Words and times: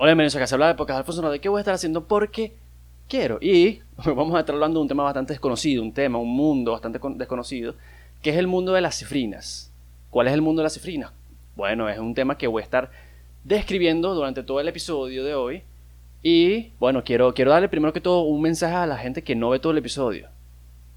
Hola, 0.00 0.10
bienvenidos 0.12 0.36
a 0.36 0.38
Casa 0.38 0.54
Habla 0.54 0.68
de 0.68 0.74
Podcast 0.76 0.98
Alfonso 0.98 1.28
¿De 1.28 1.40
qué 1.40 1.48
voy 1.48 1.58
a 1.58 1.62
estar 1.62 1.74
haciendo? 1.74 2.06
Porque 2.06 2.54
quiero. 3.08 3.38
Y 3.40 3.80
vamos 3.96 4.32
a 4.36 4.38
estar 4.38 4.54
hablando 4.54 4.78
de 4.78 4.82
un 4.82 4.88
tema 4.88 5.02
bastante 5.02 5.32
desconocido, 5.32 5.82
un 5.82 5.92
tema, 5.92 6.20
un 6.20 6.36
mundo 6.36 6.70
bastante 6.70 7.00
desconocido, 7.16 7.74
que 8.22 8.30
es 8.30 8.36
el 8.36 8.46
mundo 8.46 8.72
de 8.74 8.80
las 8.80 8.96
cifrinas. 8.96 9.72
¿Cuál 10.10 10.28
es 10.28 10.34
el 10.34 10.40
mundo 10.40 10.60
de 10.60 10.64
las 10.66 10.74
cifrinas? 10.74 11.10
Bueno, 11.56 11.88
es 11.88 11.98
un 11.98 12.14
tema 12.14 12.38
que 12.38 12.46
voy 12.46 12.60
a 12.60 12.64
estar 12.64 12.92
describiendo 13.42 14.14
durante 14.14 14.44
todo 14.44 14.60
el 14.60 14.68
episodio 14.68 15.24
de 15.24 15.34
hoy. 15.34 15.64
Y 16.22 16.70
bueno, 16.78 17.02
quiero, 17.02 17.34
quiero 17.34 17.50
darle 17.50 17.68
primero 17.68 17.92
que 17.92 18.00
todo 18.00 18.20
un 18.20 18.40
mensaje 18.40 18.76
a 18.76 18.86
la 18.86 18.98
gente 18.98 19.24
que 19.24 19.34
no 19.34 19.50
ve 19.50 19.58
todo 19.58 19.72
el 19.72 19.78
episodio. 19.78 20.28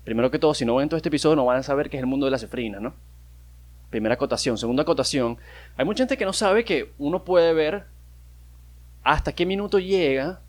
Primero 0.04 0.30
que 0.30 0.38
todo, 0.38 0.54
si 0.54 0.64
no 0.64 0.76
ven 0.76 0.90
todo 0.90 0.98
este 0.98 1.10
episodio, 1.10 1.36
no 1.36 1.46
van 1.46 1.58
a 1.58 1.64
saber 1.64 1.90
qué 1.90 1.98
es 1.98 2.02
el 2.02 2.08
mundo 2.08 2.28
de 2.28 2.32
las 2.34 2.42
cifrinas, 2.42 2.80
¿no? 2.80 2.94
Primera 3.90 4.14
acotación. 4.14 4.60
Segunda 4.60 4.84
acotación. 4.84 5.40
Hay 5.76 5.86
mucha 5.86 6.04
gente 6.04 6.18
que 6.18 6.26
no 6.26 6.34
sabe 6.34 6.64
que 6.64 6.92
uno 7.00 7.24
puede 7.24 7.52
ver 7.56 7.86
hasta 9.04 9.34
qué 9.34 9.46
minuto 9.46 9.80
llega 9.80 10.42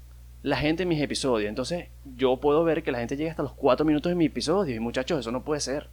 la 0.42 0.56
gente 0.56 0.82
en 0.82 0.88
mis 0.88 1.00
episodios. 1.00 1.48
Entonces, 1.48 1.88
yo 2.16 2.36
puedo 2.36 2.64
ver 2.64 2.82
que 2.82 2.92
la 2.92 2.98
gente 2.98 3.16
llega 3.16 3.30
hasta 3.30 3.42
los 3.42 3.52
4 3.52 3.86
minutos 3.86 4.10
de 4.10 4.16
mi 4.16 4.26
episodio. 4.26 4.74
Y 4.74 4.80
muchachos, 4.80 5.20
eso 5.20 5.30
no 5.30 5.42
puede 5.42 5.60
ser. 5.60 5.88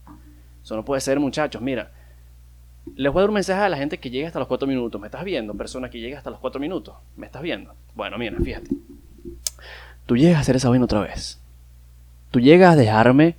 Eso 0.64 0.76
no 0.76 0.84
puede 0.84 1.02
ser, 1.02 1.20
muchachos. 1.20 1.62
Mira, 1.62 1.92
les 2.96 3.12
voy 3.12 3.20
a 3.20 3.24
dar 3.24 3.30
un 3.30 3.36
mensaje 3.36 3.62
a 3.62 3.70
la 3.70 3.78
gente 3.78 4.00
que 4.00 4.10
llega 4.10 4.28
hasta 4.28 4.40
los 4.40 4.48
4 4.48 4.68
minutos. 4.68 5.00
¿Me 5.00 5.08
estás 5.08 5.24
viendo? 5.24 5.54
Persona 5.54 5.90
que 5.90 6.00
llega 6.00 6.18
hasta 6.18 6.32
los 6.32 6.40
4 6.40 6.60
minutos. 6.60 6.96
¿Me 7.16 7.26
estás 7.26 7.42
viendo? 7.42 7.74
Bueno, 7.96 8.18
mira, 8.18 8.38
fíjate. 8.40 8.70
Tú 10.06 10.18
llegas 10.18 10.38
a 10.38 10.42
hacer 10.42 10.56
esa 10.56 10.70
vaina 10.70 10.86
otra 10.86 11.02
vez. 11.02 11.40
Tú 12.32 12.40
llegas 12.40 12.74
a 12.74 12.76
dejarme 12.76 13.36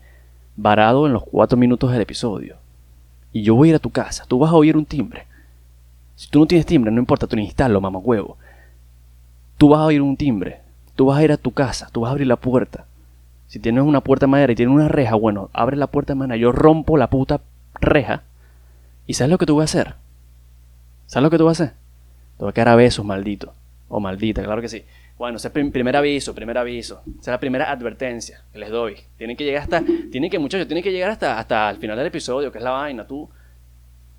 varado 0.56 1.06
en 1.06 1.12
los 1.12 1.24
4 1.24 1.58
minutos 1.58 1.90
del 1.92 2.00
episodio. 2.00 2.56
Y 3.32 3.42
yo 3.42 3.54
voy 3.54 3.68
a 3.68 3.70
ir 3.70 3.76
a 3.76 3.80
tu 3.80 3.90
casa. 3.90 4.24
Tú 4.26 4.38
vas 4.38 4.50
a 4.50 4.54
oír 4.54 4.76
un 4.76 4.84
timbre. 4.84 5.26
Si 6.16 6.28
tú 6.28 6.38
no 6.38 6.46
tienes 6.46 6.66
timbre, 6.66 6.90
no 6.90 7.00
importa, 7.00 7.26
tú 7.26 7.36
ni 7.36 7.44
instalo, 7.44 7.80
mamá 7.80 7.98
huevo. 7.98 8.36
Tú 9.60 9.68
vas 9.68 9.80
a 9.80 9.84
oír 9.84 10.00
un 10.00 10.16
timbre. 10.16 10.62
Tú 10.96 11.04
vas 11.04 11.18
a 11.18 11.22
ir 11.22 11.32
a 11.32 11.36
tu 11.36 11.50
casa. 11.50 11.90
Tú 11.92 12.00
vas 12.00 12.08
a 12.08 12.12
abrir 12.12 12.26
la 12.26 12.36
puerta. 12.36 12.86
Si 13.46 13.58
tienes 13.58 13.84
una 13.84 14.00
puerta 14.00 14.24
de 14.24 14.30
madera 14.30 14.54
y 14.54 14.56
tienes 14.56 14.74
una 14.74 14.88
reja, 14.88 15.16
bueno, 15.16 15.50
abre 15.52 15.76
la 15.76 15.88
puerta 15.88 16.14
de 16.14 16.18
madera. 16.18 16.36
Yo 16.36 16.50
rompo 16.50 16.96
la 16.96 17.10
puta 17.10 17.42
reja 17.74 18.22
¿Y 19.06 19.12
sabes 19.12 19.30
lo 19.30 19.36
que 19.36 19.44
tú 19.44 19.56
vas 19.56 19.74
a 19.74 19.80
hacer? 19.80 19.94
¿Sabes 21.04 21.24
lo 21.24 21.30
que 21.30 21.36
tú 21.36 21.44
vas 21.44 21.60
a 21.60 21.64
hacer? 21.64 21.76
Te 22.38 22.44
voy 22.44 22.48
a 22.48 22.52
quedar 22.54 22.68
a 22.70 22.74
besos, 22.76 23.04
maldito. 23.04 23.52
O 23.90 24.00
maldita, 24.00 24.42
claro 24.42 24.62
que 24.62 24.68
sí. 24.68 24.82
Bueno, 25.18 25.36
ese 25.36 25.48
es 25.48 25.56
el 25.56 25.70
primer 25.70 25.94
aviso, 25.94 26.34
primer 26.34 26.56
aviso. 26.56 27.02
Esa 27.20 27.20
es 27.20 27.26
la 27.26 27.40
primera 27.40 27.70
advertencia 27.70 28.42
que 28.54 28.60
les 28.60 28.70
doy. 28.70 28.96
Tienen 29.18 29.36
que 29.36 29.44
llegar 29.44 29.64
hasta, 29.64 29.84
tienen 30.10 30.30
que, 30.30 30.38
muchachos, 30.38 30.66
tienen 30.68 30.82
que 30.82 30.90
llegar 30.90 31.10
hasta, 31.10 31.38
hasta 31.38 31.68
el 31.68 31.76
final 31.76 31.98
del 31.98 32.06
episodio, 32.06 32.50
que 32.50 32.56
es 32.56 32.64
la 32.64 32.70
vaina. 32.70 33.06
Tú 33.06 33.28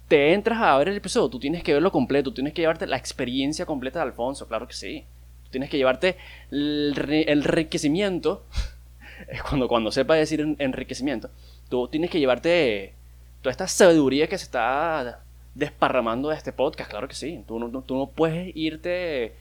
te 0.08 0.34
entras 0.34 0.60
a 0.62 0.78
ver 0.78 0.90
el 0.90 0.98
episodio, 0.98 1.30
tú 1.30 1.40
tienes 1.40 1.64
que 1.64 1.74
verlo 1.74 1.92
completo, 1.92 2.30
tú 2.30 2.36
tienes 2.36 2.54
que 2.54 2.62
llevarte 2.62 2.86
la 2.86 2.98
experiencia 2.98 3.66
completa 3.66 3.98
de 3.98 4.06
Alfonso, 4.06 4.48
claro 4.48 4.68
que 4.68 4.74
sí. 4.74 5.04
Tienes 5.52 5.70
que 5.70 5.78
llevarte 5.78 6.18
el, 6.50 6.96
enriquecimiento, 7.28 8.46
cuando, 9.50 9.68
cuando 9.68 9.92
sepa 9.92 10.16
decir 10.16 10.56
enriquecimiento, 10.58 11.30
tú 11.70 11.88
tienes 11.88 12.10
que 12.10 12.20
llevarte 12.20 12.96
toda 13.42 13.52
esta 13.52 13.68
sabiduría 13.68 14.28
que 14.28 14.38
se 14.38 14.46
está 14.46 15.22
desparramando 15.56 16.30
de 16.30 16.36
este 16.36 16.54
podcast, 16.54 16.90
claro 16.90 17.08
que 17.08 17.16
sí. 17.16 17.44
Tú 17.48 17.60
no, 17.60 17.82
tú 17.82 17.96
no 17.96 18.08
puedes 18.08 18.56
irte 18.56 19.36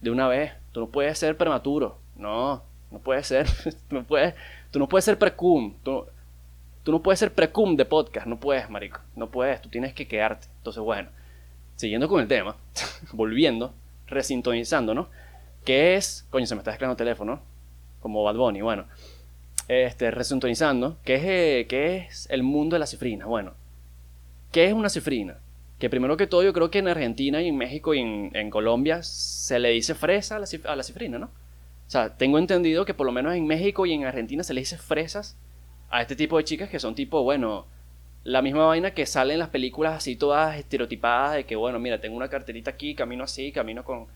de 0.00 0.10
una 0.10 0.28
vez, 0.28 0.52
tú 0.72 0.80
no 0.80 0.86
puedes 0.88 1.18
ser 1.18 1.36
prematuro, 1.36 1.98
no, 2.16 2.62
no 2.90 2.98
puedes 2.98 3.26
ser, 3.26 3.46
tú 3.88 3.96
no 3.96 4.04
puedes, 4.04 4.34
tú 4.70 4.78
no 4.78 4.88
puedes 4.88 5.04
ser 5.04 5.18
precum, 5.18 5.74
tú, 5.82 6.06
tú 6.84 6.92
no 6.92 7.02
puedes 7.02 7.18
ser 7.18 7.32
precum 7.32 7.76
de 7.76 7.84
podcast, 7.84 8.26
no 8.26 8.38
puedes, 8.38 8.68
marico, 8.70 9.00
no 9.16 9.28
puedes, 9.28 9.60
tú 9.60 9.68
tienes 9.68 9.94
que 9.94 10.06
quedarte. 10.06 10.46
Entonces, 10.58 10.82
bueno, 10.82 11.08
siguiendo 11.76 12.08
con 12.08 12.20
el 12.20 12.28
tema, 12.28 12.56
volviendo, 13.12 13.74
resintonizando, 14.06 14.94
¿Qué 15.68 15.96
es? 15.96 16.26
Coño, 16.30 16.46
se 16.46 16.54
me 16.54 16.60
está 16.60 16.70
descargando 16.70 16.94
el 16.94 16.96
teléfono, 16.96 17.42
como 18.00 18.24
Bad 18.24 18.36
Bunny, 18.36 18.62
bueno 18.62 18.86
este, 19.68 20.10
resintonizando, 20.10 20.96
¿qué 21.04 21.16
es, 21.16 21.24
eh, 21.24 21.66
¿qué 21.68 21.96
es 22.08 22.26
el 22.30 22.42
mundo 22.42 22.74
de 22.74 22.80
la 22.80 22.86
cifrina? 22.86 23.26
Bueno, 23.26 23.52
¿qué 24.50 24.64
es 24.64 24.72
una 24.72 24.88
cifrina? 24.88 25.40
Que 25.78 25.90
primero 25.90 26.16
que 26.16 26.26
todo 26.26 26.42
yo 26.42 26.54
creo 26.54 26.70
que 26.70 26.78
en 26.78 26.88
Argentina 26.88 27.42
y 27.42 27.48
en 27.48 27.56
México 27.58 27.92
y 27.92 28.00
en, 28.00 28.48
Colombia 28.48 29.02
se 29.02 29.58
le 29.58 29.68
dice 29.68 29.94
fresa 29.94 30.36
a 30.36 30.38
la, 30.38 30.46
a 30.64 30.74
la, 30.74 30.82
cifrina, 30.82 31.18
¿no? 31.18 31.26
O 31.26 31.90
sea, 31.90 32.16
tengo 32.16 32.38
entendido 32.38 32.86
que 32.86 32.94
por 32.94 33.04
lo 33.04 33.12
menos 33.12 33.34
en 33.34 33.46
México 33.46 33.84
y 33.84 33.92
en 33.92 34.06
Argentina 34.06 34.42
se 34.42 34.54
le 34.54 34.62
dice 34.62 34.78
fresas 34.78 35.36
a 35.90 36.00
este 36.00 36.16
tipo 36.16 36.38
de 36.38 36.44
chicas 36.44 36.70
que 36.70 36.80
son 36.80 36.94
tipo, 36.94 37.22
bueno, 37.22 37.66
la 38.24 38.40
misma 38.40 38.64
vaina 38.64 38.92
que 38.92 39.04
sale 39.04 39.34
en 39.34 39.38
las 39.38 39.50
películas 39.50 39.96
así 39.98 40.16
todas 40.16 40.56
estereotipadas 40.56 41.34
de 41.34 41.44
que, 41.44 41.56
bueno, 41.56 41.78
mira, 41.78 42.00
tengo 42.00 42.16
una 42.16 42.28
carterita 42.30 42.70
aquí, 42.70 42.94
camino 42.94 43.24
así, 43.24 43.52
camino 43.52 43.84
con 43.84 44.06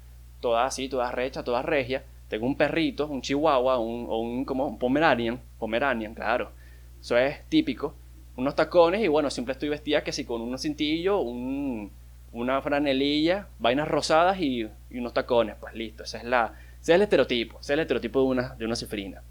todas 0.43 0.67
así, 0.67 0.91
todas 0.91 1.15
rechas, 1.15 1.43
todas 1.43 1.65
regias 1.65 2.03
tengo 2.33 2.47
un 2.47 2.57
perrito, 2.57 3.09
un 3.09 3.21
chihuahua, 3.21 3.79
un, 3.79 4.07
o 4.09 4.17
un, 4.21 4.47
como 4.47 4.67
un 4.67 4.79
pomeranian, 4.79 5.39
pomeranian, 5.59 6.15
claro. 6.15 6.51
Eso 6.99 7.19
es 7.19 7.47
típico. 7.51 7.95
Unos 8.37 8.57
tacones 8.57 9.03
y 9.03 9.09
bueno, 9.09 9.29
siempre 9.29 9.53
estoy 9.53 9.69
vestida 9.69 10.03
que 10.03 10.13
si 10.13 10.25
con 10.25 10.41
un 10.41 10.59
cintillo, 10.59 11.21
un, 11.21 11.93
una 12.33 12.63
franelilla, 12.63 13.49
vainas 13.59 13.87
rosadas 13.87 14.41
y, 14.41 14.67
unos 14.93 15.13
tacones, 15.13 15.57
pues 15.61 15.75
listo. 15.75 16.05
Ese 16.05 16.17
es, 16.17 16.25
la, 16.25 16.55
ese 16.81 16.93
es 16.93 16.97
el 16.97 17.03
estereotipo, 17.03 17.61
ese 17.61 17.75
es 17.75 17.75
el 17.75 17.81
estereotipo 17.81 18.21
de 18.21 18.27
una, 18.27 18.55
de 18.55 18.65
una 18.65 18.77
cifrina. 18.77 19.23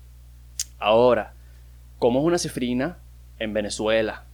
Ahora, 0.78 1.33
¿cómo 1.97 2.19
es 2.19 2.25
una 2.28 2.38
cifrina 2.38 2.99
en 3.39 3.51
Venezuela? 3.51 4.25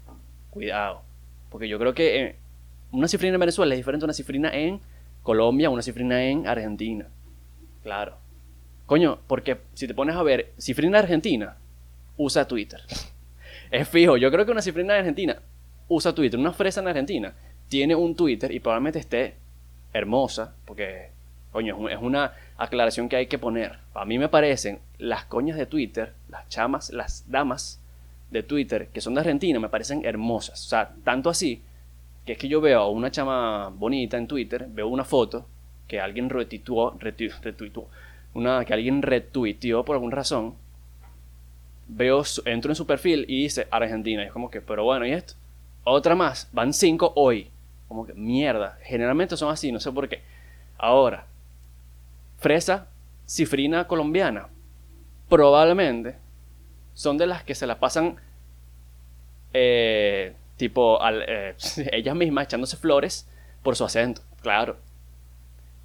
Cuidado. 0.49 1.03
Porque 1.49 1.69
yo 1.69 1.79
creo 1.79 1.93
que 1.93 2.21
eh, 2.21 2.35
una 2.91 3.07
cifrina 3.07 3.35
en 3.35 3.39
Venezuela 3.39 3.73
es 3.73 3.79
diferente 3.79 4.03
a 4.03 4.07
una 4.07 4.13
cifrina 4.13 4.49
en 4.53 4.81
Colombia, 5.27 5.69
una 5.69 5.81
cifrina 5.81 6.23
en 6.23 6.47
Argentina. 6.47 7.05
Claro. 7.83 8.15
Coño, 8.85 9.19
porque 9.27 9.57
si 9.73 9.85
te 9.85 9.93
pones 9.93 10.15
a 10.15 10.23
ver, 10.23 10.53
cifrina 10.57 10.99
argentina 10.99 11.57
usa 12.15 12.47
Twitter. 12.47 12.79
es 13.71 13.89
fijo, 13.89 14.15
yo 14.15 14.31
creo 14.31 14.45
que 14.45 14.53
una 14.53 14.61
cifrina 14.61 14.93
de 14.93 14.99
Argentina 14.99 15.41
usa 15.89 16.15
Twitter. 16.15 16.39
Una 16.39 16.53
fresa 16.53 16.79
en 16.79 16.87
Argentina 16.87 17.33
tiene 17.67 17.93
un 17.93 18.15
Twitter 18.15 18.53
y 18.53 18.61
probablemente 18.61 18.99
esté 18.99 19.35
hermosa, 19.91 20.55
porque, 20.63 21.09
coño, 21.51 21.89
es 21.89 21.99
una 22.01 22.31
aclaración 22.55 23.09
que 23.09 23.17
hay 23.17 23.27
que 23.27 23.37
poner. 23.37 23.79
A 23.95 24.05
mí 24.05 24.17
me 24.17 24.29
parecen 24.29 24.79
las 24.97 25.25
coñas 25.25 25.57
de 25.57 25.65
Twitter, 25.65 26.13
las 26.29 26.47
chamas, 26.47 26.89
las 26.93 27.29
damas 27.29 27.81
de 28.31 28.43
Twitter 28.43 28.87
que 28.93 29.01
son 29.01 29.13
de 29.15 29.19
Argentina, 29.19 29.59
me 29.59 29.67
parecen 29.67 30.05
hermosas. 30.05 30.65
O 30.65 30.69
sea, 30.69 30.95
tanto 31.03 31.29
así 31.29 31.63
que 32.27 32.33
es 32.33 32.37
que 32.37 32.49
yo 32.49 32.59
veo 32.59 32.81
a 32.81 32.89
una 32.89 33.09
chama 33.09 33.69
bonita 33.69 34.17
en 34.17 34.27
Twitter, 34.27 34.67
veo 34.69 34.89
una 34.89 35.05
foto 35.05 35.47
que 35.87 36.01
alguien 36.01 36.29
retuiteó, 36.29 36.97
retuiteó, 36.99 37.87
una 38.33 38.65
que 38.65 38.73
alguien 38.73 39.01
retuiteó 39.01 39.85
por 39.85 39.95
alguna 39.95 40.17
razón, 40.17 40.55
veo, 41.87 42.21
entro 42.43 42.71
en 42.71 42.75
su 42.75 42.85
perfil 42.85 43.23
y 43.29 43.43
dice 43.43 43.69
Argentina. 43.71 44.23
Y 44.23 44.25
es 44.25 44.33
como 44.33 44.51
que, 44.51 44.59
pero 44.59 44.83
bueno, 44.83 45.05
¿y 45.05 45.13
esto? 45.13 45.35
Otra 45.85 46.15
más, 46.15 46.49
van 46.51 46.73
cinco 46.73 47.13
hoy. 47.15 47.49
Como 47.87 48.05
que, 48.05 48.13
mierda. 48.13 48.77
Generalmente 48.83 49.37
son 49.37 49.49
así, 49.49 49.71
no 49.71 49.79
sé 49.79 49.89
por 49.93 50.09
qué. 50.09 50.21
Ahora, 50.77 51.27
fresa 52.39 52.89
cifrina 53.25 53.87
colombiana. 53.87 54.49
Probablemente 55.29 56.17
son 56.93 57.17
de 57.17 57.27
las 57.27 57.43
que 57.45 57.55
se 57.55 57.65
la 57.65 57.79
pasan 57.79 58.17
eh, 59.53 60.35
tipo 60.57 60.99
eh, 61.09 61.55
ellas 61.91 62.15
mismas 62.15 62.45
echándose 62.45 62.77
flores 62.77 63.29
por 63.63 63.75
su 63.75 63.85
acento, 63.85 64.21
claro 64.41 64.77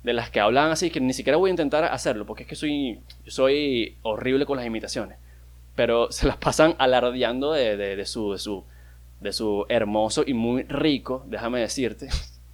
de 0.03 0.12
las 0.12 0.31
que 0.31 0.41
hablan 0.41 0.71
así, 0.71 0.91
que 0.91 1.00
ni 1.00 1.12
siquiera 1.12 1.37
voy 1.37 1.50
a 1.50 1.53
intentar 1.53 1.84
hacerlo, 1.84 2.27
porque 2.27 2.43
es 2.43 2.49
que 2.49 2.56
soy, 2.56 3.00
soy 3.27 3.97
horrible 4.03 4.47
con 4.47 4.56
las 4.56 4.66
imitaciones. 4.66 5.19
Pero 5.75 6.10
se 6.12 6.27
las 6.27 6.37
pasan 6.37 6.75
alardeando 6.78 7.53
de, 7.53 7.77
de, 7.77 8.06
su, 8.06 8.33
de, 8.33 8.38
su, 8.38 8.65
de 9.21 9.33
su 9.33 9.66
hermoso 9.69 10.25
y 10.27 10.34
muy 10.34 10.65
rico, 10.65 11.25
déjame 11.27 11.60
decirte, 11.60 12.09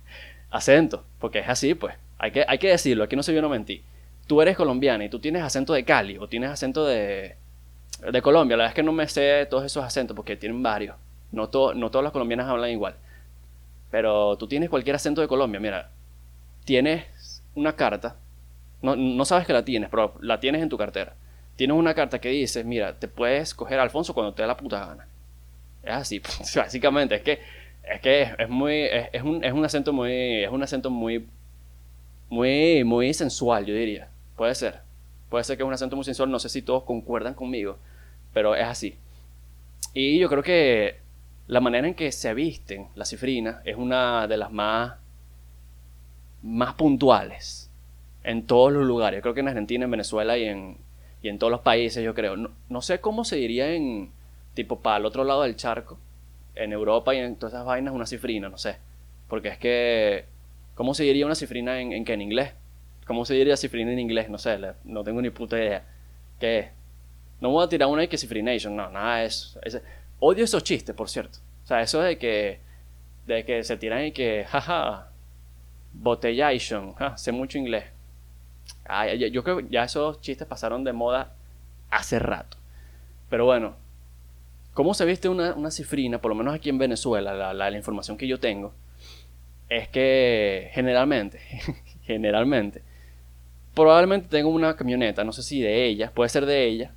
acento. 0.51 1.05
Porque 1.19 1.41
es 1.41 1.49
así, 1.49 1.75
pues. 1.75 1.95
Hay 2.19 2.33
que, 2.33 2.45
hay 2.49 2.59
que 2.59 2.69
decirlo, 2.69 3.05
aquí 3.05 3.15
no 3.15 3.23
se 3.23 3.33
vio 3.33 3.41
no 3.41 3.49
mentir. 3.49 3.83
Tú 4.27 4.43
eres 4.43 4.57
colombiana 4.57 5.05
y 5.05 5.09
tú 5.09 5.21
tienes 5.21 5.43
acento 5.43 5.73
de 5.73 5.85
Cali 5.85 6.19
o 6.19 6.29
tienes 6.29 6.51
acento 6.51 6.85
de, 6.85 7.37
de 8.11 8.23
Colombia. 8.23 8.57
La 8.57 8.65
verdad 8.65 8.73
es 8.73 8.75
que 8.75 8.83
no 8.83 8.93
me 8.93 9.07
sé 9.07 9.47
todos 9.49 9.65
esos 9.65 9.85
acentos 9.85 10.17
porque 10.17 10.37
tienen 10.37 10.63
varios. 10.63 10.97
No, 11.33 11.51
no 11.75 11.91
todas 11.91 12.05
las 12.05 12.13
colombianas 12.13 12.49
hablan 12.49 12.71
igual. 12.71 12.97
Pero 13.91 14.37
tú 14.37 14.47
tienes 14.49 14.71
cualquier 14.71 14.97
acento 14.97 15.21
de 15.21 15.29
Colombia. 15.29 15.61
Mira, 15.61 15.91
tienes 16.65 17.43
una 17.55 17.75
carta, 17.75 18.17
no, 18.83 18.95
no 18.97 19.25
sabes 19.25 19.47
que 19.47 19.53
la 19.53 19.65
tienes, 19.65 19.91
pero 19.91 20.15
la 20.21 20.41
tienes 20.41 20.63
en 20.63 20.69
tu 20.69 20.79
cartera. 20.79 21.15
Tienes 21.57 21.77
una 21.77 21.95
carta 21.95 22.21
que 22.21 22.29
dice, 22.29 22.63
mira, 22.63 22.99
te 22.99 23.09
puedes 23.09 23.55
coger 23.55 23.81
Alfonso 23.81 24.15
cuando 24.15 24.33
te 24.33 24.43
dé 24.43 24.49
la 24.49 24.57
puta 24.57 24.87
gana. 24.87 25.09
Es 25.83 25.93
así, 25.93 26.23
básicamente, 26.57 27.17
es 27.17 27.23
que 27.23 27.41
es 27.83 28.01
que 28.01 28.47
muy 28.49 28.83
es, 29.13 29.23
un, 29.23 29.43
es 29.43 29.53
un 29.53 29.65
acento 29.65 29.95
muy 29.95 30.45
es 30.45 30.51
un 30.51 30.63
acento 30.63 30.91
muy 30.91 31.27
muy 32.29 32.85
muy 32.85 33.15
sensual, 33.15 33.67
yo 33.67 33.75
diría. 33.75 34.09
Puede 34.37 34.55
ser. 34.55 34.81
Puede 35.31 35.45
ser 35.45 35.57
que 35.57 35.63
es 35.63 35.67
un 35.67 35.73
acento 35.73 35.97
muy 35.97 36.05
sensual, 36.05 36.31
no 36.31 36.39
sé 36.39 36.49
si 36.49 36.63
todos 36.63 36.85
concuerdan 36.85 37.35
conmigo, 37.35 37.79
pero 38.33 38.55
es 38.55 38.65
así. 38.65 38.97
Y 39.95 40.19
yo 40.19 40.29
creo 40.29 40.43
que 40.43 41.01
la 41.49 41.61
manera 41.61 41.89
en 41.89 41.95
que 41.95 42.13
se 42.13 42.33
visten 42.35 42.89
las 42.95 43.09
cifrinas 43.09 43.63
es 43.65 43.77
una 43.77 44.27
de 44.29 44.37
las 44.37 44.53
más 44.53 44.95
más 46.43 46.75
puntuales 46.75 47.71
en 48.23 48.47
todos 48.47 48.73
los 48.73 48.87
lugares. 48.87 49.23
Creo 49.23 49.35
que 49.35 49.41
en 49.41 49.49
Argentina, 49.49 49.85
en 49.87 49.91
Venezuela 49.91 50.37
y 50.39 50.45
en, 50.45 50.77
y 51.23 51.29
en 51.29 51.39
todos 51.39 51.51
los 51.51 51.61
países, 51.61 52.05
yo 52.05 52.15
creo. 52.15 52.37
No, 52.37 52.51
no 52.69 52.83
sé 52.83 53.01
cómo 53.01 53.25
se 53.25 53.37
diría 53.37 53.73
en, 53.73 54.11
tipo, 54.55 54.81
para 54.81 54.99
el 54.99 55.07
otro 55.07 55.25
lado 55.25 55.43
del 55.43 55.57
charco, 55.57 55.99
en 56.55 56.73
Europa 56.73 57.15
y 57.15 57.19
en 57.19 57.37
todas 57.37 57.55
esas 57.55 57.65
vainas, 57.67 57.95
una 57.95 58.07
cifrina, 58.07 58.49
no 58.49 58.59
sé. 58.59 58.77
Porque 59.29 59.49
es 59.49 59.59
que, 59.59 60.27
¿cómo 60.75 60.95
se 60.95 61.05
diría 61.05 61.27
una 61.27 61.35
cifrina 61.35 61.81
en, 61.81 61.93
en 61.93 62.05
qué? 62.05 62.13
En 62.13 62.23
inglés. 62.23 62.53
¿Cómo 63.07 63.25
se 63.25 63.35
diría 63.35 63.57
cifrina 63.57 63.91
en 63.93 63.99
inglés? 63.99 64.29
No 64.29 64.37
sé, 64.39 64.59
no 64.85 65.03
tengo 65.03 65.23
ni 65.23 65.31
puta 65.31 65.57
idea. 65.57 65.85
¿Qué 66.39 66.59
es? 66.59 66.67
No 67.41 67.51
voy 67.51 67.65
a 67.65 67.69
tirar 67.69 67.89
una 67.89 68.03
de 68.03 68.09
que 68.09 68.19
cifrination, 68.19 68.77
no, 68.77 68.91
nada 68.91 69.19
de 69.19 69.27
eso. 69.27 69.61
Odio 70.21 70.45
esos 70.45 70.65
chistes, 70.65 70.95
por 70.95 71.09
cierto. 71.09 71.39
O 71.65 71.67
sea, 71.67 71.83
eso 71.83 72.01
de 72.01 72.19
que, 72.19 72.61
de 73.27 73.45
que 73.45 73.63
se 73.65 73.77
tiran 73.77 74.05
y 74.07 74.13
que, 74.13 74.45
jaja, 74.49 75.11
botellation, 75.93 76.95
ja, 76.95 77.17
sé 77.17 77.33
mucho 77.33 77.59
inglés. 77.59 77.85
yo 79.31 79.45
creo 79.45 79.59
que 79.59 79.67
ya 79.71 79.85
esos 79.85 80.21
chistes 80.21 80.47
pasaron 80.47 80.85
de 80.85 80.93
moda 80.93 81.35
hace 81.91 82.19
rato. 82.19 82.57
Pero 83.29 83.45
bueno, 83.45 83.77
¿cómo 84.75 84.95
se 84.95 85.05
viste 85.05 85.29
una, 85.29 85.71
cifrina? 85.71 86.21
Por 86.21 86.31
lo 86.31 86.35
menos 86.35 86.55
aquí 86.55 86.71
en 86.71 86.79
Venezuela, 86.79 87.35
la, 87.35 87.53
la, 87.53 87.77
información 87.77 88.17
que 88.17 88.27
yo 88.27 88.41
tengo, 88.41 88.73
es 89.69 89.89
que 89.89 90.71
generalmente, 90.73 91.41
generalmente, 92.05 92.83
probablemente 93.75 94.29
tengo 94.29 94.49
una 94.49 94.75
camioneta, 94.77 95.25
no 95.25 95.33
sé 95.33 95.43
si 95.43 95.61
de 95.61 95.85
ella, 95.87 96.11
puede 96.13 96.31
ser 96.31 96.47
de 96.47 96.65
ella, 96.65 96.93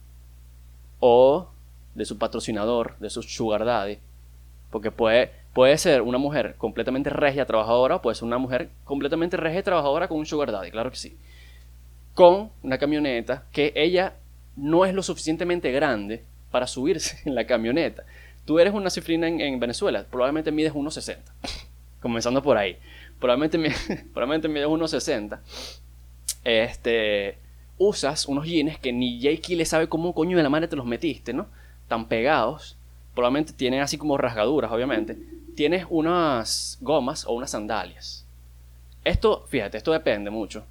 o 1.00 1.50
de 1.96 2.06
su 2.06 2.18
patrocinador, 2.18 2.98
de 3.00 3.10
su 3.10 3.22
sugar 3.24 3.66
daddy, 3.66 4.00
porque 4.70 4.92
puede, 4.92 5.32
puede 5.54 5.78
ser 5.78 6.02
una 6.02 6.18
mujer 6.18 6.56
completamente 6.58 7.10
regia, 7.10 7.46
trabajadora, 7.46 8.02
puede 8.02 8.16
ser 8.16 8.26
una 8.26 8.38
mujer 8.38 8.70
completamente 8.84 9.38
regia 9.38 9.64
trabajadora 9.64 10.08
con 10.08 10.18
un 10.18 10.26
sugar 10.26 10.52
daddy, 10.52 10.72
claro 10.72 10.90
que 10.90 10.98
sí 10.98 11.18
con 12.14 12.52
una 12.62 12.78
camioneta 12.78 13.46
que 13.52 13.74
ella 13.76 14.14
no 14.56 14.86
es 14.86 14.94
lo 14.94 15.04
suficientemente 15.04 15.72
grande 15.72 16.24
para 16.52 16.68
subirse 16.68 17.18
en 17.26 17.36
la 17.36 17.46
camioneta. 17.46 18.04
Tú 18.46 18.60
eres 18.60 18.74
una 18.74 18.90
cifrina 18.90 19.28
en, 19.28 19.60
Venezuela, 19.60 20.06
probablemente 20.10 20.52
mides 20.52 20.74
1,60. 20.74 21.18
Comenzando 22.02 22.42
por 22.42 22.58
ahí. 22.58 22.78
Probablemente, 23.20 23.58
probablemente 24.14 24.48
mides 24.48 24.68
1,60. 24.68 25.40
Este, 26.44 27.38
usas 27.78 28.26
unos 28.26 28.48
jeans 28.48 28.80
que 28.80 28.92
ni 28.92 29.22
Jakey 29.22 29.56
le 29.56 29.66
sabe 29.66 29.88
cómo 29.88 30.14
coño 30.14 30.38
de 30.38 30.44
la 30.44 30.50
madre 30.50 30.68
te 30.68 30.76
los 30.76 30.86
metiste, 30.86 31.34
¿no? 31.34 31.48
Tan 31.92 32.08
pegados. 32.08 32.78
Probablemente 33.14 33.52
tienen 33.52 33.82
así 33.82 33.98
como 33.98 34.18
rasgaduras, 34.18 34.72
obviamente. 34.72 35.18
Tienes 35.56 35.86
unas 35.90 36.78
gomas 36.80 37.26
o 37.26 37.34
unas 37.34 37.52
sandalias. 37.52 38.26
Esto, 39.04 39.46
fíjate, 39.48 39.78
esto 39.78 39.92
depende 39.92 40.30
mucho 40.30 40.64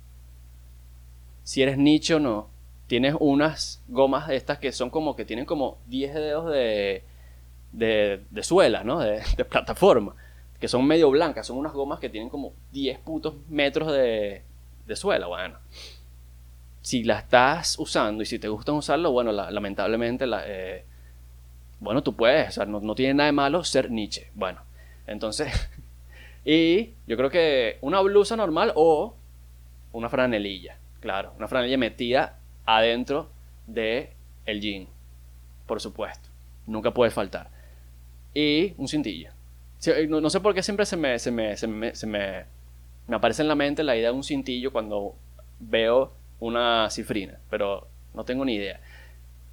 si 1.51 1.63
eres 1.63 1.79
nicho 1.79 2.17
o 2.17 2.21
no, 2.21 2.49
tienes 2.87 3.17
unas 3.19 3.83
gomas 3.89 4.29
de 4.29 4.37
estas 4.37 4.59
que 4.59 4.71
son 4.71 4.89
como 4.89 5.17
que 5.17 5.25
tienen 5.25 5.47
como 5.47 5.79
10 5.87 6.15
dedos 6.15 6.53
de, 6.53 7.03
de, 7.73 8.43
suela, 8.43 8.85
¿no? 8.85 9.01
De, 9.01 9.21
plataforma, 9.51 10.15
que 10.61 10.69
son 10.69 10.87
medio 10.87 11.11
blancas, 11.11 11.49
son 11.49 11.57
unas 11.59 11.73
gomas 11.73 11.99
que 11.99 12.09
tienen 12.09 12.29
como 12.29 12.53
10 12.71 13.01
putos 13.01 13.35
metros 13.49 13.93
de, 13.93 14.43
de 14.87 14.97
suela, 14.97 15.27
bueno. 15.27 15.59
Si 16.83 17.03
la 17.03 17.19
estás 17.19 17.79
usando 17.81 18.23
y 18.23 18.27
si 18.27 18.39
te 18.39 18.47
gusta 18.47 18.73
usarlo, 18.73 19.11
bueno, 19.11 19.33
lamentablemente, 19.33 20.27
la, 20.29 20.45
eh, 20.47 20.85
bueno, 21.81 22.03
tú 22.03 22.15
puedes, 22.15 22.49
o 22.49 22.53
sea, 22.53 22.67
no, 22.67 22.81
no 22.81 22.95
tiene 22.95 23.15
nada 23.15 23.27
de 23.27 23.33
malo 23.33 23.65
ser 23.65 23.91
Nietzsche. 23.91 24.31
Bueno, 24.35 24.61
entonces, 25.07 25.53
y 26.45 26.93
yo 27.07 27.17
creo 27.17 27.31
que 27.31 27.79
una 27.81 28.01
blusa 28.01 28.37
normal 28.37 28.73
o 28.77 29.15
una 29.93 30.09
franelilla. 30.09 30.77
Claro, 31.01 31.33
una 31.39 31.49
franela 31.49 31.77
metida 31.79 32.39
adentro 32.67 33.31
de 33.67 34.13
el 34.45 34.61
jean, 34.61 34.87
por 35.67 35.81
supuesto. 35.81 36.29
Nunca 36.67 36.93
puede 36.93 37.11
faltar. 37.11 37.49
Y 38.35 38.75
un 38.77 38.87
cintillo. 38.87 39.31
Eh, 39.87 40.07
no, 40.07 40.29
sé 40.29 40.41
por 40.41 40.55
qué 40.55 40.63
siempre 40.63 40.85
se 40.85 40.97
me, 40.97 41.19
se 41.19 41.31
me, 41.31 41.57
se 41.57 41.67
me, 41.67 41.95
se 41.95 42.07
me, 42.07 42.45
me 43.09 43.17
aparece 43.17 43.43
en 43.43 43.49
la 43.49 43.55
mente 43.55 43.83
la 43.83 43.97
idea 43.97 44.11
de 44.11 44.17
un 44.17 44.23
cintillo 44.23 44.73
cuando 44.73 45.15
veo 45.59 46.13
una 46.39 46.89
cifrina, 46.91 47.39
pero 47.49 47.89
no 48.15 48.25
tengo 48.25 48.45
ni 48.45 48.55
idea. 48.55 48.81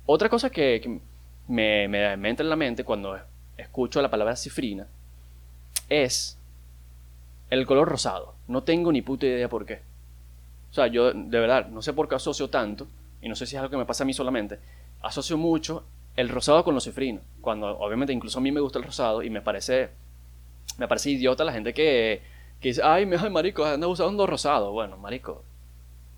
Otra 0.06 0.30
cosa 0.30 0.50
que, 0.50 1.00
me, 1.48 1.88
me, 1.88 2.18
me, 2.18 2.30
entra 2.30 2.44
en 2.44 2.50
la 2.50 2.56
mente 2.56 2.84
cuando 2.84 3.20
escucho 3.58 4.02
la 4.02 4.10
palabra 4.10 4.36
cifrina 4.36 4.88
es 5.90 6.38
el 7.50 7.66
color 7.66 7.88
rosado. 7.88 8.36
No 8.48 8.64
tengo 8.64 8.92
ni 8.92 9.02
puta 9.02 9.26
idea 9.26 9.50
por 9.50 9.66
qué. 9.66 9.82
O 10.72 10.74
sea, 10.74 10.88
yo 10.88 11.14
de 11.14 11.40
verdad 11.40 11.68
no 11.68 11.82
sé 11.82 11.94
por 11.94 12.08
qué 12.08 12.16
asocio 12.16 12.50
tanto, 12.50 12.88
y 13.22 13.30
no 13.30 13.36
sé 13.36 13.46
si 13.46 13.56
es 13.56 13.60
algo 13.60 13.72
que 13.72 13.78
me 13.78 13.86
pasa 13.86 14.04
a 14.04 14.06
mí 14.08 14.14
solamente, 14.14 14.60
asocio 15.02 15.38
mucho 15.38 15.84
el 16.16 16.30
rosado 16.30 16.64
con 16.64 16.76
los 16.76 16.84
cifrinos. 16.84 17.24
Cuando 17.42 17.78
obviamente 17.80 18.14
incluso 18.14 18.40
a 18.40 18.42
mí 18.42 18.52
me 18.52 18.60
gusta 18.60 18.80
el 18.80 18.86
rosado 18.86 19.24
y 19.24 19.30
me 19.30 19.42
parece, 19.42 19.90
me 20.78 20.88
parece 20.88 21.12
idiota 21.12 21.44
la 21.44 21.54
gente 21.54 21.74
que, 21.74 22.22
que 22.60 22.70
dice, 22.70 22.82
ay, 22.84 23.10
ay, 23.18 23.30
marico, 23.30 23.64
anda 23.66 23.88
usando 23.88 24.28
rosado. 24.28 24.72
Bueno, 24.72 24.98
marico, 24.98 25.44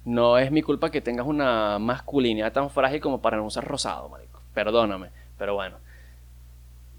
no 0.05 0.37
es 0.37 0.51
mi 0.51 0.61
culpa 0.61 0.89
que 0.89 1.01
tengas 1.01 1.27
una 1.27 1.77
masculinidad 1.79 2.51
tan 2.51 2.69
frágil 2.69 3.01
como 3.01 3.21
para 3.21 3.37
no 3.37 3.45
usar 3.45 3.65
rosado, 3.65 4.09
marico. 4.09 4.41
Perdóname, 4.53 5.09
pero 5.39 5.55
bueno. 5.55 5.77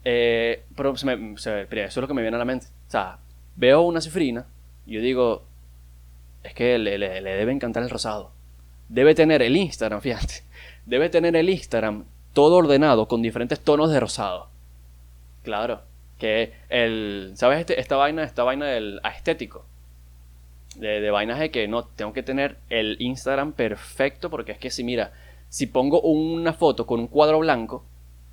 Eh, 0.05 0.65
pero 0.75 0.93
eso 0.95 1.11
es 1.11 1.97
lo 1.97 2.09
que 2.09 2.15
me 2.15 2.23
viene 2.23 2.37
a 2.37 2.39
la 2.39 2.45
mente. 2.45 2.67
O 2.89 2.91
sea, 2.91 3.19
veo 3.55 3.83
una 3.83 4.01
cifrina 4.01 4.47
y 4.87 4.95
yo 4.95 5.01
digo, 5.03 5.45
es 6.43 6.55
que 6.55 6.79
le, 6.79 6.99
debe 6.99 7.53
encantar 7.53 7.83
el 7.83 7.91
rosado. 7.91 8.33
Debe 8.89 9.15
tener 9.15 9.43
el 9.43 9.57
Instagram, 9.57 10.01
fíjate. 10.03 10.43
Debe 10.87 11.11
tener 11.11 11.37
el 11.37 11.49
Instagram 11.49 12.07
todo 12.33 12.57
ordenado 12.57 13.07
con 13.07 13.23
diferentes 13.23 13.61
tonos 13.61 13.93
de 13.93 14.01
rosado. 14.01 14.49
Claro. 15.45 15.83
Que 16.19 16.55
el. 16.69 17.33
¿Sabes 17.35 17.61
este, 17.61 17.81
esta 17.81 17.97
vaina? 17.97 18.25
Esta 18.25 18.43
vaina 18.43 18.67
del 18.67 19.01
estético. 19.17 19.67
De, 20.77 21.01
de 21.01 21.11
vainas 21.11 21.39
de 21.39 21.51
que 21.51 21.67
no, 21.67 21.85
tengo 21.85 22.13
que 22.13 22.23
tener 22.23 22.57
el 22.69 22.97
Instagram 23.01 23.53
perfecto. 23.53 24.31
Porque 24.31 24.53
es 24.53 24.59
que 24.59 24.71
si 24.71 24.85
mira, 24.85 25.13
si 25.49 25.67
pongo 25.67 26.01
una 26.01 26.53
foto 26.53 26.87
con 26.87 27.01
un 27.01 27.07
cuadro 27.07 27.39
blanco 27.39 27.85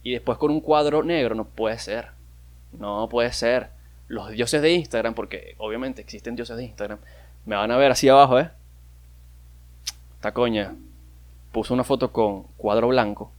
y 0.07 0.11
después 0.11 0.37
con 0.37 0.51
un 0.51 0.61
cuadro 0.61 1.03
negro, 1.03 1.35
no 1.35 1.43
puede 1.43 1.77
ser. 1.79 2.11
No 2.71 3.09
puede 3.09 3.33
ser. 3.33 3.71
Los 4.07 4.29
dioses 4.29 4.61
de 4.61 4.71
Instagram, 4.71 5.13
porque 5.13 5.55
obviamente 5.57 5.99
existen 5.99 6.33
dioses 6.33 6.55
de 6.55 6.63
Instagram, 6.63 6.99
me 7.45 7.57
van 7.57 7.71
a 7.71 7.75
ver 7.75 7.91
así 7.91 8.07
abajo, 8.07 8.39
¿eh? 8.39 8.49
Esta 10.15 10.33
coña 10.33 10.75
puso 11.51 11.73
una 11.73 11.83
foto 11.83 12.13
con 12.13 12.43
cuadro 12.55 12.87
blanco 12.87 13.33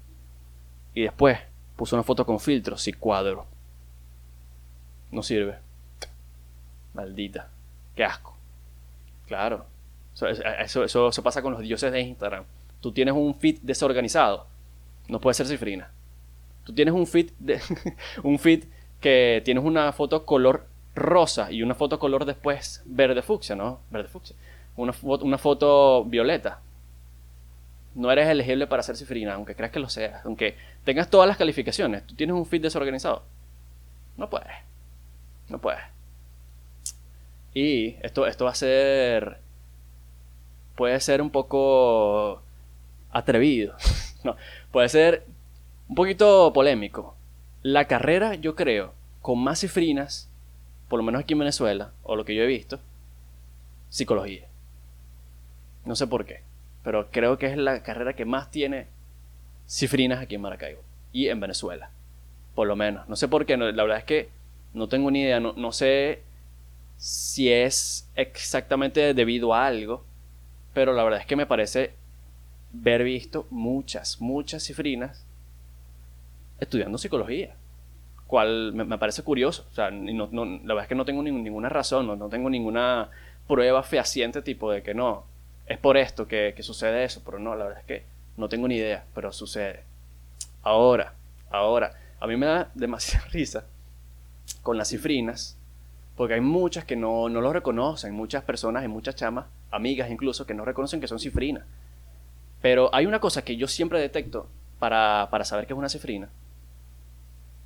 y 0.93 1.05
después 1.05 1.39
puso 1.75 1.97
una 1.97 2.03
foto 2.03 2.27
con 2.27 2.39
filtro 2.39 2.77
sin 2.77 2.97
cuadro. 2.97 3.47
No 5.11 5.23
sirve. 5.23 5.57
Maldita. 6.93 7.49
Qué 7.97 8.05
asco. 8.05 8.37
Claro. 9.27 9.65
Eso, 10.13 10.29
eso, 10.85 11.07
eso, 11.07 11.23
pasa 11.23 11.41
con 11.41 11.55
los 11.55 11.63
dioses 11.63 11.91
de 11.91 12.01
Instagram. 12.03 12.45
Tú 12.83 12.93
tienes 12.93 13.15
un 13.15 13.35
feed 13.37 13.57
desorganizado. 13.63 14.47
No 15.09 15.19
puede 15.19 15.33
ser 15.33 15.47
cifrina. 15.47 15.93
Tú 16.69 16.75
tienes 16.75 16.93
un 16.93 17.07
feed, 17.07 17.31
de, 17.39 17.63
un 18.23 18.39
feed 18.39 18.65
que 19.01 19.41
tienes 19.43 19.65
una 19.65 19.91
foto 19.95 20.27
color 20.27 20.67
rosa 20.95 21.51
y 21.51 21.63
una 21.63 21.75
foto 21.75 21.99
color 21.99 22.27
después 22.27 22.83
verde 22.85 23.23
fucsia, 23.23 23.57
¿no? 23.57 23.81
Verde 23.91 24.09
fucsia. 24.09 24.37
Una, 24.77 24.93
una 25.03 25.39
foto 25.39 26.05
violeta. 26.05 26.61
No 27.95 28.13
eres 28.13 28.29
elegible 28.29 28.67
para 28.67 28.83
ser 28.83 28.99
cifrina, 28.99 29.33
aunque 29.33 29.55
creas 29.55 29.73
que 29.73 29.81
lo 29.81 29.89
seas. 29.89 30.23
Aunque 30.27 30.59
tengas 30.85 31.09
todas 31.09 31.27
las 31.27 31.39
calificaciones. 31.39 32.07
Tú 32.07 32.15
tienes 32.15 32.37
un 32.37 32.45
feed 32.45 32.61
desorganizado. 32.61 33.23
No 34.19 34.29
puedes. 34.29 34.53
No 35.49 35.59
puedes. 35.59 35.81
Y 37.55 37.97
esto, 38.03 38.27
esto 38.27 38.45
va 38.45 38.51
a 38.51 38.55
ser... 38.55 39.39
Puede 40.77 41.01
ser 41.01 41.23
un 41.23 41.31
poco 41.31 42.43
atrevido. 43.11 43.75
no, 44.23 44.37
puede 44.71 44.91
ser 44.91 45.25
un 45.88 45.95
poquito 45.95 46.52
polémico. 46.52 47.16
La 47.62 47.87
carrera, 47.87 48.35
yo 48.35 48.54
creo, 48.54 48.95
con 49.21 49.38
más 49.42 49.61
cifrinas 49.61 50.28
por 50.88 50.99
lo 50.99 51.04
menos 51.04 51.21
aquí 51.21 51.35
en 51.35 51.40
Venezuela, 51.40 51.92
o 52.02 52.16
lo 52.16 52.25
que 52.25 52.35
yo 52.35 52.42
he 52.42 52.47
visto, 52.47 52.80
psicología. 53.90 54.47
No 55.85 55.95
sé 55.95 56.07
por 56.07 56.25
qué, 56.25 56.40
pero 56.83 57.11
creo 57.11 57.38
que 57.38 57.47
es 57.47 57.57
la 57.57 57.83
carrera 57.83 58.14
que 58.14 58.25
más 58.25 58.50
tiene 58.50 58.87
cifrinas 59.66 60.21
aquí 60.21 60.35
en 60.35 60.40
Maracaibo 60.40 60.80
y 61.12 61.28
en 61.28 61.40
Venezuela. 61.40 61.90
Por 62.54 62.66
lo 62.66 62.75
menos. 62.75 63.09
No 63.09 63.16
sé 63.16 63.28
por 63.28 63.47
qué, 63.47 63.57
la 63.57 63.71
verdad 63.71 63.99
es 63.99 64.04
que 64.04 64.30
no 64.73 64.88
tengo 64.88 65.11
ni 65.11 65.23
idea, 65.23 65.40
no, 65.40 65.73
sé 65.73 66.23
si 66.97 67.52
es 67.52 68.09
exactamente 68.16 69.14
debido 69.14 69.54
a 69.54 69.66
algo, 69.66 70.04
pero 70.75 70.92
la 70.92 71.04
verdad 71.04 71.21
es 71.21 71.26
que 71.26 71.37
me 71.37 71.47
parece 71.47 71.92
ver 72.73 73.04
visto 73.04 73.47
muchas, 73.50 74.21
muchas 74.21 74.64
cifrinas 74.64 75.25
estudiando 76.61 76.99
psicología 76.99 77.55
cual 78.29 78.75
me, 78.75 78.99
parece 78.99 79.25
curioso. 79.25 79.67
O 79.73 79.75
sea, 79.75 79.91
no, 79.91 80.29
la 80.45 80.75
verdad 80.75 80.85
es 80.85 80.88
que 80.88 80.95
no 80.95 81.05
tengo 81.05 81.23
ninguna 81.23 81.69
razón, 81.69 82.07
no, 82.07 82.29
tengo 82.29 82.49
ninguna 82.49 83.11
prueba 83.49 83.83
fehaciente 83.83 84.43
tipo 84.43 84.71
de 84.71 84.83
que 84.83 84.95
no. 84.95 85.25
es 85.67 85.79
por 85.79 85.97
esto 85.97 86.29
que, 86.29 86.53
que 86.55 86.62
sucede 86.62 87.03
eso, 87.05 87.23
pero 87.25 87.38
no, 87.41 87.57
la 87.57 87.65
verdad 87.65 87.81
es 87.81 87.87
que 87.87 88.05
no 88.37 88.49
tengo 88.49 88.69
ni 88.69 88.77
idea, 88.77 89.05
pero 89.15 89.33
sucede. 89.33 89.83
Ahora, 90.62 91.15
ahora, 91.50 91.95
a 92.21 92.27
mí 92.27 92.37
me 92.37 92.47
da 92.47 92.71
demasiada 92.75 93.27
risa 93.33 93.65
con 94.62 94.77
las 94.77 94.91
cifrinas, 94.91 95.57
porque 96.15 96.35
hay 96.35 96.41
muchas 96.41 96.85
que 96.85 96.97
no, 96.97 97.31
no 97.31 97.41
lo 97.41 97.53
reconocen, 97.53 98.12
muchas 98.12 98.45
personas 98.45 98.85
y 98.85 98.88
muchas 98.88 99.17
chamas, 99.17 99.47
amigas 99.71 100.11
incluso, 100.11 100.47
que 100.47 100.55
no 100.55 100.67
reconocen 100.67 101.00
que 101.00 101.09
son 101.09 101.19
cifrinas. 101.19 101.65
Pero 102.61 102.91
hay 102.93 103.07
una 103.07 103.21
cosa 103.21 103.43
que 103.43 103.57
yo 103.57 103.69
siempre 103.69 104.00
detecto 104.00 104.49
para, 104.79 105.29
para 105.31 105.45
saber 105.45 105.67
que 105.67 105.73
es 105.73 105.79
una 105.79 105.88
cifrina, 105.88 106.29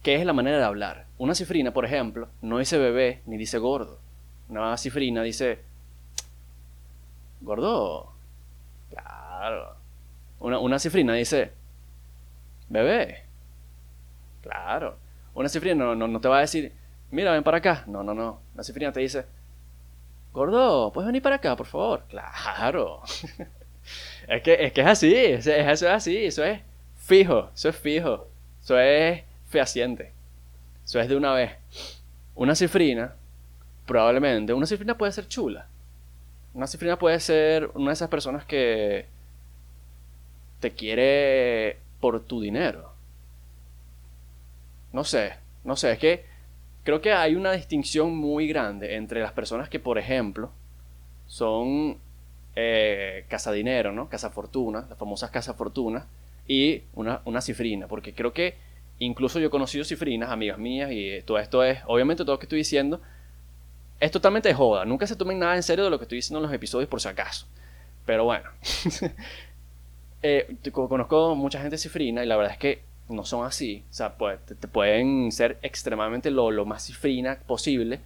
que 0.02 0.16
es 0.16 0.26
la 0.26 0.32
manera 0.32 0.58
de 0.58 0.64
hablar. 0.64 1.06
Una 1.18 1.34
cifrina, 1.34 1.72
por 1.72 1.84
ejemplo, 1.84 2.28
no 2.40 2.58
dice 2.58 2.78
bebé 2.78 3.22
ni 3.26 3.36
dice 3.36 3.58
gordo. 3.58 4.00
Una 4.48 4.76
cifrina 4.76 5.22
dice, 5.22 5.60
gordo, 7.40 8.12
claro. 8.90 9.76
Una, 10.40 10.58
una 10.58 10.78
cifrina 10.78 11.14
dice, 11.14 11.52
bebé, 12.68 13.22
claro. 14.42 14.98
Una 15.34 15.48
cifrina 15.48 15.74
no, 15.76 15.94
no, 15.94 16.08
no 16.08 16.20
te 16.20 16.28
va 16.28 16.38
a 16.38 16.42
decir, 16.42 16.72
mira, 17.10 17.32
ven 17.32 17.44
para 17.44 17.58
acá. 17.58 17.84
No, 17.86 18.02
no, 18.02 18.12
no. 18.12 18.40
Una 18.54 18.64
cifrina 18.64 18.92
te 18.92 19.00
dice, 19.00 19.24
gordo, 20.32 20.92
¿puedes 20.92 21.06
venir 21.06 21.22
para 21.22 21.36
acá, 21.36 21.56
por 21.56 21.66
favor? 21.66 22.04
Claro. 22.08 23.02
es, 24.28 24.42
que, 24.42 24.64
es 24.64 24.72
que 24.72 24.80
es 24.80 24.86
así, 24.86 25.14
es, 25.14 25.46
eso 25.46 25.86
es 25.86 25.92
así, 25.92 26.24
eso 26.24 26.44
es 26.44 26.60
fijo, 26.96 27.50
eso 27.54 27.68
es 27.68 27.76
fijo, 27.76 28.28
eso 28.60 28.78
es 28.78 29.22
fehaciente. 29.52 30.12
Eso 30.84 30.98
es 30.98 31.08
de 31.08 31.16
una 31.16 31.32
vez. 31.32 31.52
Una 32.34 32.54
cifrina, 32.56 33.14
probablemente, 33.86 34.52
una 34.52 34.66
cifrina 34.66 34.96
puede 34.98 35.12
ser 35.12 35.28
chula. 35.28 35.68
Una 36.54 36.66
cifrina 36.66 36.98
puede 36.98 37.20
ser 37.20 37.70
una 37.74 37.90
de 37.90 37.94
esas 37.94 38.08
personas 38.08 38.44
que 38.44 39.06
te 40.60 40.72
quiere 40.72 41.78
por 42.00 42.20
tu 42.24 42.40
dinero. 42.40 42.92
No 44.92 45.04
sé, 45.04 45.34
no 45.64 45.76
sé, 45.76 45.92
es 45.92 45.98
que 45.98 46.24
creo 46.84 47.00
que 47.00 47.12
hay 47.12 47.34
una 47.34 47.52
distinción 47.52 48.16
muy 48.16 48.48
grande 48.48 48.96
entre 48.96 49.20
las 49.20 49.32
personas 49.32 49.68
que, 49.68 49.80
por 49.80 49.98
ejemplo, 49.98 50.50
son 51.26 51.98
eh, 52.56 53.24
dinero, 53.54 53.92
¿no? 53.92 54.08
Casa 54.08 54.30
fortuna, 54.30 54.86
las 54.88 54.98
famosas 54.98 55.30
casa 55.30 55.54
fortuna, 55.54 56.06
y 56.46 56.82
una, 56.94 57.22
una 57.24 57.40
cifrina, 57.40 57.86
porque 57.86 58.14
creo 58.14 58.32
que 58.32 58.56
incluso 59.04 59.38
yo 59.38 59.48
he 59.48 59.50
conocido 59.50 59.84
cifrinas, 59.84 60.30
amigas 60.30 60.58
mías, 60.58 60.90
y 60.92 61.22
todo 61.22 61.38
esto 61.38 61.62
es, 61.64 61.80
obviamente 61.86 62.24
todo 62.24 62.34
lo 62.34 62.38
que 62.38 62.46
estoy 62.46 62.58
diciendo, 62.58 63.00
es 64.00 64.10
totalmente 64.10 64.52
joda, 64.54 64.84
nunca 64.84 65.06
se 65.06 65.16
tomen 65.16 65.38
nada 65.38 65.56
en 65.56 65.62
serio 65.62 65.84
de 65.84 65.90
lo 65.90 65.98
que 65.98 66.04
estoy 66.04 66.16
diciendo 66.16 66.38
en 66.40 66.44
los 66.44 66.54
episodios 66.54 66.88
por 66.88 67.00
si 67.00 67.08
acaso, 67.08 67.46
pero 68.04 68.24
bueno, 68.24 68.48
eh, 70.22 70.56
conozco 70.72 71.34
mucha 71.34 71.60
gente 71.60 71.78
cifrina 71.78 72.24
y 72.24 72.26
la 72.26 72.36
verdad 72.36 72.52
es 72.52 72.58
que 72.58 72.92
no 73.08 73.24
son 73.24 73.44
así. 73.44 73.84
O 73.90 73.94
sea, 73.94 74.16
pues, 74.16 74.40
te, 74.44 74.68
pueden 74.68 75.32
ser 75.32 75.58
extremadamente 75.62 76.30
lo, 76.30 76.50
lo, 76.50 76.64
más 76.64 76.86
cifrina 76.86 77.38
posible. 77.46 78.00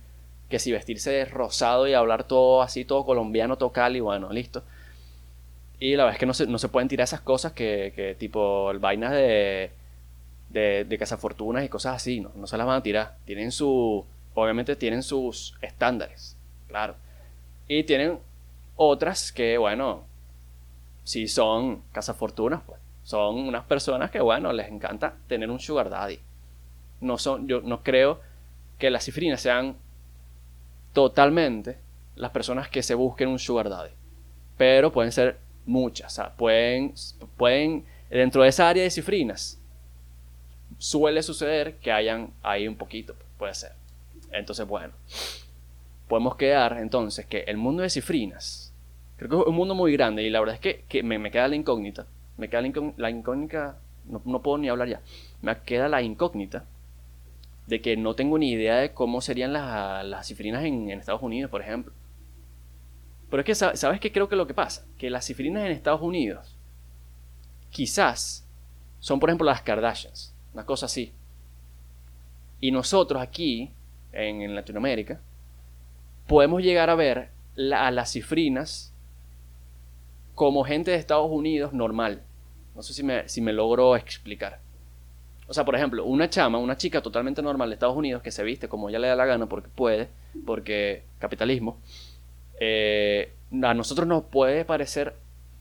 Que 0.48 0.58
si 0.58 0.70
vestirse 0.70 1.10
de 1.10 1.24
rosado 1.24 1.88
y 1.88 1.94
hablar 1.94 2.24
todo 2.24 2.62
así, 2.62 2.84
todo 2.84 3.04
colombiano, 3.04 3.56
todo 3.58 3.72
cali, 3.72 4.00
bueno, 4.00 4.32
listo. 4.32 4.62
Y 5.80 5.96
la 5.96 6.04
verdad 6.04 6.14
es 6.14 6.20
que 6.20 6.26
no 6.26 6.34
se, 6.34 6.46
no 6.46 6.58
se 6.58 6.68
pueden 6.68 6.88
tirar 6.88 7.04
esas 7.04 7.20
cosas 7.20 7.52
que, 7.52 7.92
que 7.96 8.14
tipo 8.14 8.72
vainas 8.78 9.12
de, 9.12 9.70
de, 10.56 10.84
de 10.84 10.98
cazafortunas 10.98 11.64
y 11.64 11.68
cosas 11.68 11.96
así, 11.96 12.20
¿no? 12.20 12.32
No 12.34 12.46
se 12.46 12.56
las 12.56 12.66
van 12.66 12.78
a 12.78 12.82
tirar. 12.82 13.16
Tienen 13.24 13.52
su. 13.52 14.04
Obviamente 14.34 14.76
tienen 14.76 15.02
sus 15.02 15.54
estándares, 15.60 16.36
claro. 16.68 16.94
Y 17.68 17.84
tienen 17.84 18.18
otras 18.76 19.32
que, 19.32 19.58
bueno, 19.58 20.04
si 21.04 21.28
son 21.28 21.82
cazafortunas, 21.92 22.62
pues 22.66 22.80
son 23.02 23.36
unas 23.36 23.64
personas 23.64 24.10
que, 24.10 24.20
bueno, 24.20 24.52
les 24.52 24.68
encanta 24.68 25.14
tener 25.28 25.50
un 25.50 25.60
sugar 25.60 25.90
daddy. 25.90 26.18
No 27.00 27.18
son, 27.18 27.46
yo 27.46 27.60
no 27.60 27.82
creo 27.82 28.20
que 28.78 28.90
las 28.90 29.04
cifrinas 29.04 29.40
sean 29.40 29.76
totalmente 30.92 31.78
las 32.14 32.30
personas 32.30 32.68
que 32.68 32.82
se 32.82 32.94
busquen 32.94 33.28
un 33.28 33.38
sugar 33.38 33.68
daddy. 33.68 33.92
Pero 34.56 34.92
pueden 34.92 35.12
ser 35.12 35.38
muchas. 35.66 36.18
O 36.18 36.30
pueden, 36.36 36.94
pueden, 37.36 37.84
dentro 38.10 38.42
de 38.42 38.48
esa 38.48 38.68
área 38.68 38.82
de 38.82 38.90
cifrinas, 38.90 39.60
suele 40.78 41.22
suceder 41.22 41.76
que 41.76 41.92
hayan 41.92 42.32
ahí 42.42 42.68
un 42.68 42.76
poquito, 42.76 43.14
puede 43.38 43.54
ser. 43.54 43.72
Entonces, 44.32 44.66
bueno, 44.66 44.92
podemos 46.08 46.36
quedar 46.36 46.78
entonces 46.78 47.26
que 47.26 47.40
el 47.40 47.56
mundo 47.56 47.82
de 47.82 47.90
cifrinas, 47.90 48.72
creo 49.16 49.30
que 49.30 49.36
es 49.36 49.46
un 49.46 49.54
mundo 49.54 49.74
muy 49.74 49.92
grande 49.92 50.22
y 50.22 50.30
la 50.30 50.40
verdad 50.40 50.58
es 50.60 50.82
que, 50.84 51.02
me, 51.02 51.18
me 51.18 51.30
queda 51.30 51.48
la 51.48 51.56
incógnita 51.56 52.06
me 52.36 52.48
queda 52.48 52.62
la, 52.96 53.10
incógnita, 53.10 53.78
no, 54.04 54.42
puedo 54.42 54.58
ni 54.58 54.68
hablar 54.68 54.88
ya, 54.88 55.00
me 55.42 55.56
queda 55.60 55.88
la 55.88 56.02
incógnita 56.02 56.64
de 57.66 57.80
que 57.80 57.96
no 57.96 58.14
tengo 58.14 58.38
ni 58.38 58.52
idea 58.52 58.76
de 58.76 58.92
cómo 58.92 59.20
serían 59.20 59.52
las, 59.52 60.26
cifrinas 60.26 60.64
en, 60.64 60.90
Estados 60.90 61.22
Unidos, 61.22 61.50
por 61.50 61.62
ejemplo. 61.62 61.92
Pero 63.30 63.40
es 63.40 63.46
que, 63.46 63.54
¿sabes 63.54 64.00
qué 64.00 64.12
creo 64.12 64.28
que 64.28 64.36
lo 64.36 64.46
que 64.46 64.54
pasa? 64.54 64.86
Que 64.98 65.10
las 65.10 65.26
cifrinas 65.26 65.64
en 65.64 65.72
Estados 65.72 66.00
Unidos 66.00 66.56
quizás 67.70 68.46
son, 69.00 69.18
por 69.18 69.30
ejemplo, 69.30 69.46
las 69.46 69.62
Kardashians, 69.62 70.32
una 70.56 70.64
cosa 70.64 70.86
así. 70.86 71.12
Y 72.60 72.70
nosotros 72.70 73.20
aquí, 73.20 73.70
en, 74.12 74.54
Latinoamérica, 74.54 75.20
podemos 76.26 76.62
llegar 76.62 76.88
a 76.88 76.94
ver 76.94 77.28
a 77.74 77.90
las 77.90 78.12
cifrinas 78.12 78.94
como 80.34 80.64
gente 80.64 80.92
de 80.92 80.96
Estados 80.96 81.30
Unidos 81.30 81.74
normal. 81.74 82.22
No 82.74 82.82
sé 82.82 82.94
si 82.94 83.02
me, 83.02 83.28
si 83.28 83.42
me 83.42 83.52
logro 83.52 83.96
explicar. 83.96 84.60
O 85.46 85.52
sea, 85.52 85.66
por 85.66 85.76
ejemplo, 85.76 86.06
una 86.06 86.30
chama, 86.30 86.56
una 86.56 86.78
chica 86.78 87.02
totalmente 87.02 87.42
normal 87.42 87.68
de 87.68 87.74
Estados 87.74 87.96
Unidos 87.96 88.22
que 88.22 88.30
se 88.30 88.42
viste 88.42 88.66
como 88.66 88.88
ella 88.88 88.98
le 88.98 89.08
da 89.08 89.14
la 89.14 89.26
gana 89.26 89.46
porque 89.46 89.68
puede, 89.68 90.08
porque 90.46 91.02
capitalismo, 91.18 91.78
eh, 92.60 93.30
a 93.62 93.74
nosotros 93.74 94.08
nos 94.08 94.24
puede 94.24 94.64
parecer, 94.64 95.16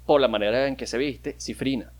por 0.05 0.21
la 0.21 0.29
manera 0.29 0.67
en 0.67 0.77
que 0.77 0.87
se 0.87 0.97
viste, 0.97 1.35
cifrina. 1.37 1.91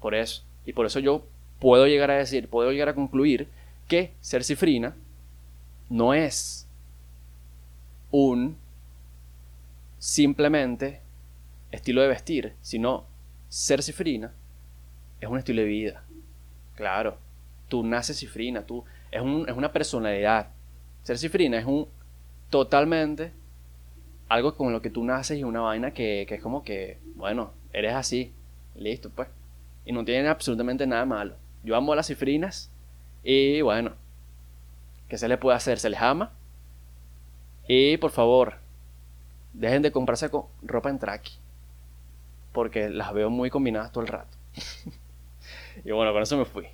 Por 0.00 0.14
eso. 0.14 0.44
Y 0.64 0.72
por 0.72 0.86
eso 0.86 1.00
yo 1.00 1.24
puedo 1.60 1.86
llegar 1.86 2.10
a 2.10 2.16
decir, 2.16 2.48
puedo 2.48 2.72
llegar 2.72 2.88
a 2.88 2.94
concluir 2.94 3.48
que 3.86 4.14
ser 4.20 4.42
cifrina 4.42 4.96
no 5.88 6.14
es 6.14 6.66
un 8.10 8.56
simplemente 9.98 11.00
estilo 11.70 12.00
de 12.02 12.08
vestir, 12.08 12.54
sino 12.62 13.04
ser 13.48 13.82
cifrina 13.82 14.32
es 15.20 15.28
un 15.28 15.38
estilo 15.38 15.60
de 15.60 15.68
vida. 15.68 16.02
Claro, 16.74 17.18
tú 17.68 17.84
naces 17.84 18.18
cifrina, 18.18 18.62
tú 18.62 18.84
es, 19.10 19.20
una 19.20 19.72
personalidad. 19.72 20.48
Ser 21.02 21.18
cifrina 21.18 21.58
es 21.58 21.66
un 21.66 21.86
totalmente 22.48 23.32
algo 24.28 24.56
con 24.56 24.72
lo 24.72 24.80
que 24.80 24.90
tú 24.90 25.04
naces 25.04 25.38
y 25.38 25.44
una 25.44 25.60
vaina 25.60 25.92
que, 25.92 26.24
que 26.26 26.36
es 26.36 26.42
como 26.42 26.62
que, 26.62 26.98
bueno, 27.16 27.52
eres 27.72 27.94
así, 27.94 28.32
listo, 28.76 29.10
pues. 29.10 29.28
Y 29.84 29.92
no 29.92 30.04
tiene 30.04 30.28
absolutamente 30.28 30.86
nada 30.86 31.04
malo. 31.04 31.34
Yo 31.62 31.76
amo 31.76 31.92
a 31.92 31.96
las 31.96 32.06
cifrinas 32.06 32.70
y 33.22 33.60
bueno, 33.60 33.92
¿qué 35.08 35.18
se 35.18 35.28
le 35.28 35.38
puede 35.38 35.56
hacer? 35.56 35.78
Se 35.78 35.90
les 35.90 36.00
ama. 36.00 36.32
Y 37.68 37.96
por 37.98 38.10
favor, 38.10 38.54
dejen 39.52 39.82
de 39.82 39.92
comprarse 39.92 40.30
con 40.30 40.46
ropa 40.62 40.90
en 40.90 40.98
traqui 40.98 41.34
porque 42.52 42.88
las 42.88 43.12
veo 43.12 43.30
muy 43.30 43.50
combinadas 43.50 43.92
todo 43.92 44.02
el 44.02 44.08
rato. 44.08 44.36
y 45.84 45.90
bueno, 45.92 46.12
con 46.12 46.22
eso 46.22 46.36
me 46.36 46.44
fui. 46.44 46.66